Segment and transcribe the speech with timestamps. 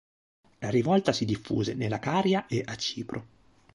[0.61, 3.25] La rivolta si diffuse nella Caria e a Cipro.